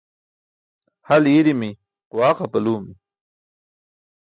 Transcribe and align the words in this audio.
Hal 1.07 1.23
i̇i̇ri̇mi̇, 1.33 1.71
quwaq 2.11 2.37
apalumi̇. 2.45 2.97